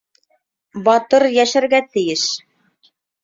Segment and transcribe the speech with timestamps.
[0.87, 1.25] Батыр...
[1.39, 2.25] йәшәргә тейеш.